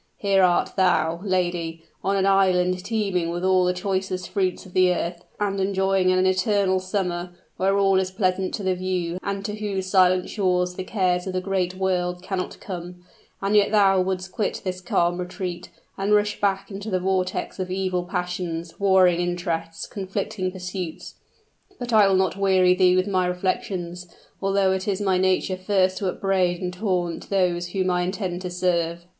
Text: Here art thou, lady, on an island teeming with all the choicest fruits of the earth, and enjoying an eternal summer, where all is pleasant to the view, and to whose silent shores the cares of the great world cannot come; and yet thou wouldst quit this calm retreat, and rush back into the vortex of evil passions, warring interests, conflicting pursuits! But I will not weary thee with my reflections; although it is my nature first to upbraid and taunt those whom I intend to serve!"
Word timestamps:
Here 0.17 0.41
art 0.41 0.73
thou, 0.75 1.19
lady, 1.23 1.83
on 2.03 2.15
an 2.15 2.25
island 2.25 2.83
teeming 2.83 3.29
with 3.29 3.43
all 3.45 3.65
the 3.65 3.71
choicest 3.73 4.29
fruits 4.29 4.65
of 4.65 4.73
the 4.73 4.91
earth, 4.91 5.23
and 5.39 5.59
enjoying 5.59 6.11
an 6.11 6.25
eternal 6.25 6.79
summer, 6.79 7.35
where 7.57 7.77
all 7.77 7.99
is 7.99 8.09
pleasant 8.09 8.51
to 8.55 8.63
the 8.63 8.73
view, 8.73 9.19
and 9.21 9.45
to 9.45 9.53
whose 9.53 9.85
silent 9.85 10.27
shores 10.27 10.73
the 10.73 10.83
cares 10.83 11.27
of 11.27 11.33
the 11.33 11.39
great 11.39 11.75
world 11.75 12.23
cannot 12.23 12.59
come; 12.59 13.03
and 13.43 13.55
yet 13.55 13.69
thou 13.69 14.01
wouldst 14.01 14.31
quit 14.31 14.61
this 14.63 14.81
calm 14.81 15.19
retreat, 15.19 15.69
and 15.99 16.15
rush 16.15 16.41
back 16.41 16.71
into 16.71 16.89
the 16.89 16.99
vortex 16.99 17.59
of 17.59 17.69
evil 17.69 18.03
passions, 18.03 18.79
warring 18.79 19.19
interests, 19.21 19.85
conflicting 19.85 20.51
pursuits! 20.51 21.13
But 21.77 21.93
I 21.93 22.07
will 22.07 22.15
not 22.15 22.35
weary 22.35 22.73
thee 22.73 22.95
with 22.95 23.07
my 23.07 23.27
reflections; 23.27 24.07
although 24.41 24.71
it 24.71 24.87
is 24.87 24.99
my 24.99 25.19
nature 25.19 25.57
first 25.57 25.99
to 25.99 26.09
upbraid 26.09 26.59
and 26.59 26.73
taunt 26.73 27.29
those 27.29 27.67
whom 27.67 27.91
I 27.91 28.01
intend 28.01 28.41
to 28.41 28.49
serve!" 28.49 29.05